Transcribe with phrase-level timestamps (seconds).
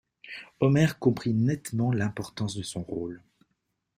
[0.61, 3.21] Omer comprit nettement l'importance de son rôle.